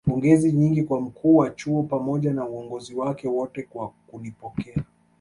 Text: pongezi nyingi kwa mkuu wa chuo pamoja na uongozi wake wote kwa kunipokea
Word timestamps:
pongezi 0.07 0.51
nyingi 0.51 0.83
kwa 0.83 1.01
mkuu 1.01 1.35
wa 1.37 1.49
chuo 1.49 1.83
pamoja 1.83 2.33
na 2.33 2.45
uongozi 2.47 2.95
wake 2.95 3.27
wote 3.27 3.63
kwa 3.63 3.89
kunipokea 4.07 4.83